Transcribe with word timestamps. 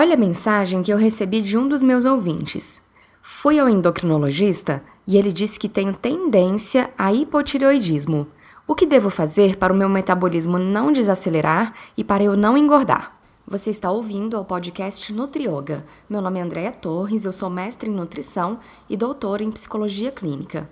Olha 0.00 0.14
a 0.14 0.16
mensagem 0.16 0.80
que 0.80 0.92
eu 0.92 0.96
recebi 0.96 1.40
de 1.40 1.58
um 1.58 1.66
dos 1.66 1.82
meus 1.82 2.04
ouvintes. 2.04 2.80
Fui 3.20 3.58
ao 3.58 3.68
endocrinologista 3.68 4.80
e 5.04 5.16
ele 5.16 5.32
disse 5.32 5.58
que 5.58 5.68
tenho 5.68 5.92
tendência 5.92 6.88
a 6.96 7.12
hipotireoidismo. 7.12 8.28
O 8.64 8.76
que 8.76 8.86
devo 8.86 9.10
fazer 9.10 9.56
para 9.56 9.72
o 9.72 9.76
meu 9.76 9.88
metabolismo 9.88 10.56
não 10.56 10.92
desacelerar 10.92 11.74
e 11.96 12.04
para 12.04 12.22
eu 12.22 12.36
não 12.36 12.56
engordar? 12.56 13.18
Você 13.44 13.70
está 13.70 13.90
ouvindo 13.90 14.36
ao 14.36 14.44
podcast 14.44 15.12
Nutrioga. 15.12 15.84
Meu 16.08 16.22
nome 16.22 16.38
é 16.38 16.42
Andréa 16.44 16.70
Torres, 16.70 17.24
eu 17.24 17.32
sou 17.32 17.50
mestre 17.50 17.90
em 17.90 17.92
nutrição 17.92 18.60
e 18.88 18.96
doutora 18.96 19.42
em 19.42 19.50
psicologia 19.50 20.12
clínica. 20.12 20.70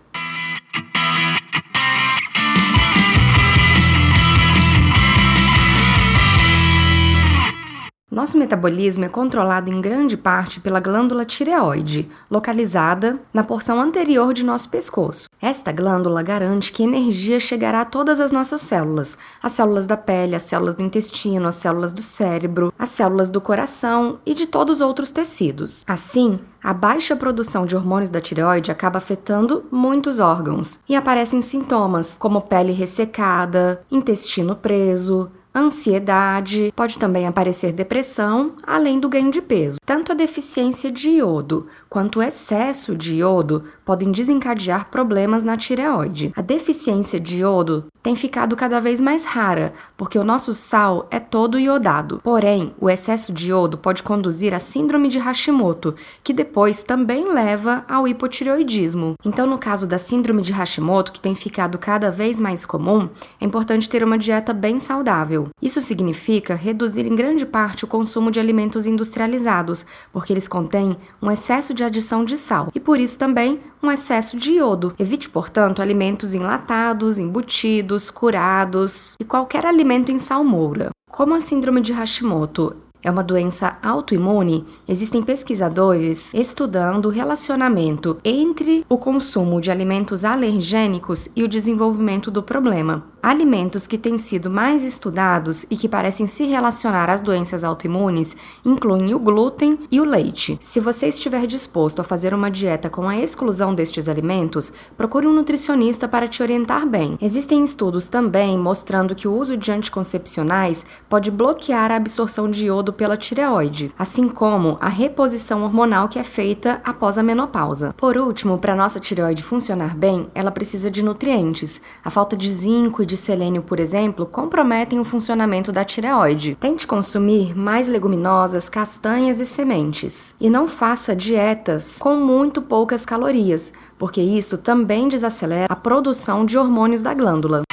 Nosso 8.17 8.39
metabolismo 8.39 9.05
é 9.05 9.11
controlado 9.11 9.71
em 9.71 9.79
grande 9.79 10.17
parte 10.17 10.59
pela 10.59 10.81
glândula 10.81 11.23
tireoide, 11.23 12.09
localizada 12.31 13.21
na 13.31 13.45
porção 13.45 13.79
anterior 13.79 14.33
de 14.33 14.43
nosso 14.43 14.71
pescoço. 14.71 15.29
Esta 15.39 15.71
glândula 15.71 16.23
garante 16.23 16.73
que 16.73 16.83
energia 16.83 17.39
chegará 17.39 17.83
a 17.83 17.85
todas 17.85 18.19
as 18.19 18.31
nossas 18.31 18.63
células: 18.63 19.19
as 19.43 19.53
células 19.53 19.87
da 19.87 19.99
pele, 19.99 20.35
as 20.35 20.45
células 20.45 20.75
do 20.75 20.83
intestino, 20.83 21.47
as 21.47 21.57
células 21.57 21.93
do 21.93 22.01
cérebro, 22.01 22.73
as 22.79 22.89
células 22.89 23.29
do 23.29 23.39
coração 23.39 24.19
e 24.25 24.33
de 24.33 24.47
todos 24.47 24.77
os 24.77 24.81
outros 24.81 25.11
tecidos. 25.11 25.85
Assim, 25.87 26.39
a 26.65 26.73
baixa 26.73 27.15
produção 27.15 27.67
de 27.67 27.77
hormônios 27.77 28.09
da 28.09 28.19
tireoide 28.19 28.71
acaba 28.71 28.97
afetando 28.97 29.67
muitos 29.71 30.21
órgãos 30.21 30.81
e 30.89 30.97
aparecem 30.97 31.43
sintomas 31.43 32.17
como 32.17 32.41
pele 32.41 32.73
ressecada, 32.73 33.83
intestino 33.91 34.57
preso, 34.57 35.31
ansiedade, 35.57 36.73
pode 36.77 36.99
também 36.99 37.27
aparecer 37.27 37.73
depressão, 37.73 38.53
além 38.67 39.01
do 39.01 39.09
ganho 39.09 39.31
de 39.31 39.41
peso. 39.41 39.79
Tanto 39.85 40.13
a 40.13 40.15
deficiência 40.15 40.91
de 40.93 41.09
iodo 41.09 41.67
quanto 41.89 42.19
o 42.19 42.23
excesso 42.23 42.95
de 42.95 43.15
iodo 43.15 43.65
podem 43.85 44.13
desencadear 44.13 44.91
problemas 44.91 45.43
na 45.43 45.57
tireoide. 45.57 46.33
A 46.37 46.43
deficiência 46.43 47.19
de 47.19 47.39
iodo 47.39 47.87
tem 48.03 48.15
ficado 48.15 48.55
cada 48.55 48.81
vez 48.81 49.01
mais 49.01 49.25
rara, 49.25 49.73
porque 49.97 50.19
o 50.19 50.23
nosso 50.23 50.55
sal 50.55 51.09
é 51.11 51.19
todo 51.19 51.59
iodado. 51.59 52.21
Porém, 52.23 52.73
o 52.81 52.89
excesso 52.89 53.33
de 53.33 53.51
iodo 53.51 53.79
pode 53.79 54.03
conduzir 54.03 54.55
à 54.55 54.59
síndrome 54.59 55.09
de 55.09 55.19
Hashimoto, 55.19 55.95
que 56.23 56.33
depois 56.33 56.83
também 56.83 57.33
leva 57.33 57.85
ao 57.89 58.07
hipotireoidismo. 58.07 59.15
Então, 59.25 59.47
no 59.47 59.59
caso 59.59 59.87
da 59.87 59.99
síndrome 59.99 60.43
de 60.43 60.53
Hashimoto, 60.53 61.11
que 61.11 61.21
tem 61.21 61.35
ficado 61.35 61.79
cada 61.79 62.11
vez 62.11 62.39
mais 62.39 62.65
comum, 62.65 63.09
é 63.41 63.45
importante 63.45 63.89
ter 63.89 64.05
uma 64.05 64.19
dieta 64.19 64.53
bem 64.53 64.79
saudável. 64.79 65.46
Isso 65.61 65.81
significa 65.81 66.55
reduzir 66.55 67.07
em 67.07 67.15
grande 67.17 67.45
parte 67.45 67.85
o 67.85 67.89
consumo 67.89 68.31
de 68.31 68.41
alimentos 68.41 68.87
industrializados, 68.87 69.87
porque 70.13 70.33
eles 70.33 70.49
contêm 70.49 70.97
um 71.21 71.31
excesso 71.31 71.75
de 71.75 71.85
adição 71.85 72.25
de 72.25 72.37
sal 72.37 72.71
e 72.75 72.81
por 72.81 72.99
isso 72.99 73.19
também 73.19 73.61
um 73.83 73.91
excesso 73.91 74.37
de 74.37 74.53
iodo. 74.53 74.95
Evite, 74.99 75.29
portanto, 75.29 75.81
alimentos 75.83 76.35
enlatados, 76.35 77.19
embutidos, 77.19 78.11
curados 78.11 79.15
e 79.21 79.25
qualquer 79.25 79.65
alimento 79.65 80.11
em 80.11 80.19
salmoura. 80.19 80.91
Como 81.11 81.35
a 81.35 81.41
síndrome 81.41 81.81
de 81.81 81.93
Hashimoto 81.93 82.77
é 83.07 83.11
uma 83.11 83.23
doença 83.23 83.79
autoimune, 83.85 84.67
existem 84.89 85.23
pesquisadores 85.23 86.35
estudando 86.35 87.07
o 87.07 87.09
relacionamento 87.09 88.19
entre 88.25 88.85
o 88.89 88.99
consumo 88.99 89.61
de 89.61 89.71
alimentos 89.71 90.25
alergênicos 90.25 91.29
e 91.37 91.45
o 91.45 91.49
desenvolvimento 91.49 92.33
do 92.33 92.43
problema. 92.43 93.05
Alimentos 93.23 93.89
que 93.89 93.99
têm 93.99 94.17
sido 94.17 94.49
mais 94.49 94.85
estudados 94.85 95.67
e 95.69 95.77
que 95.77 95.89
parecem 95.89 96.29
se 96.29 96.45
relacionar 96.45 97.11
às 97.11 97.21
doenças 97.21 97.65
autoimunes 97.65 98.37
incluem 98.65 99.15
o 99.15 99.19
glúten 99.19 99.81
e 99.91 100.01
o 100.01 100.05
leite. 100.05 100.57
Se 100.61 100.79
você 100.79 101.09
estiver 101.09 101.45
disposto 101.45 102.01
a 102.01 102.05
fazer 102.05 102.33
uma 102.33 102.49
dieta 102.49 102.89
com 102.89 103.09
a 103.09 103.19
exclusão 103.19 103.75
destes 103.75 104.09
alimentos, 104.09 104.73
procure 104.97 105.27
um 105.27 105.33
nutricionista 105.33 106.07
para 106.07 106.29
te 106.29 106.41
orientar 106.41 106.87
bem. 106.87 107.19
Existem 107.21 107.65
estudos 107.65 108.09
também 108.09 108.57
mostrando 108.57 109.15
que 109.15 109.27
o 109.27 109.37
uso 109.37 109.57
de 109.57 109.73
anticoncepcionais 109.73 110.87
pode 111.09 111.29
bloquear 111.29 111.91
a 111.91 111.97
absorção 111.97 112.49
de 112.49 112.67
iodo 112.67 112.93
pela 112.97 113.17
tireoide, 113.17 113.93
assim 113.99 114.29
como 114.29 114.77
a 114.81 114.89
reposição 114.89 115.63
hormonal 115.63 116.09
que 116.09 116.19
é 116.19 116.25
feita 116.25 116.81
após 116.85 117.19
a 117.19 117.23
menopausa. 117.23 117.95
Por 117.97 118.17
último, 118.17 118.59
para 118.59 118.75
nossa 118.75 118.99
tireoide 118.99 119.43
funcionar 119.43 119.97
bem, 119.97 120.27
ela 120.35 120.51
precisa 120.51 120.91
de 120.91 121.03
nutrientes. 121.03 121.81
A 122.05 122.11
falta 122.11 122.37
de 122.37 122.53
zinco 122.53 123.03
e 123.03 123.07
de 123.07 123.17
selênio, 123.17 123.63
por 123.63 123.79
exemplo, 123.79 124.27
comprometem 124.27 124.99
o 124.99 125.05
funcionamento 125.05 125.71
da 125.71 125.85
tireoide. 125.85 126.57
Tente 126.59 126.87
consumir 126.87 127.57
mais 127.57 127.89
leguminosas, 127.89 128.69
castanhas 128.69 129.41
e 129.41 129.47
sementes. 129.47 130.35
E 130.41 130.49
não 130.49 130.67
faça 130.67 131.15
dietas 131.15 131.99
com 131.99 132.17
muito 132.17 132.63
poucas 132.63 133.05
calorias, 133.05 133.73
porque 133.99 134.21
isso 134.21 134.57
também 134.57 135.09
desacelera 135.09 135.67
a 135.69 135.77
produção 135.77 136.47
de 136.47 136.57
hormônios 136.57 137.03
da 137.03 137.13
glândula. 137.13 137.66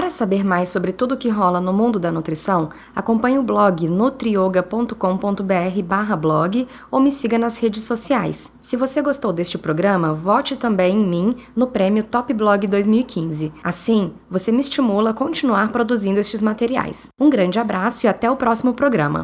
Para 0.00 0.08
saber 0.08 0.42
mais 0.42 0.70
sobre 0.70 0.92
tudo 0.92 1.12
o 1.12 1.16
que 1.18 1.28
rola 1.28 1.60
no 1.60 1.74
mundo 1.74 1.98
da 1.98 2.10
nutrição, 2.10 2.70
acompanhe 2.96 3.38
o 3.38 3.42
blog 3.42 3.86
nutrioga.com.br/blog 3.86 6.66
ou 6.90 7.00
me 7.00 7.12
siga 7.12 7.38
nas 7.38 7.58
redes 7.58 7.84
sociais. 7.84 8.50
Se 8.58 8.78
você 8.78 9.02
gostou 9.02 9.30
deste 9.30 9.58
programa, 9.58 10.14
vote 10.14 10.56
também 10.56 10.96
em 10.96 11.06
mim 11.06 11.36
no 11.54 11.66
prêmio 11.66 12.02
Top 12.02 12.32
Blog 12.32 12.66
2015. 12.66 13.52
Assim, 13.62 14.14
você 14.30 14.50
me 14.50 14.60
estimula 14.60 15.10
a 15.10 15.12
continuar 15.12 15.70
produzindo 15.70 16.18
estes 16.18 16.40
materiais. 16.40 17.10
Um 17.20 17.28
grande 17.28 17.58
abraço 17.58 18.06
e 18.06 18.08
até 18.08 18.30
o 18.30 18.36
próximo 18.36 18.72
programa. 18.72 19.20